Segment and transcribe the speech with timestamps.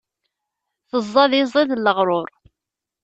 [0.89, 2.29] Teẓẓad iẓid n leɣrur.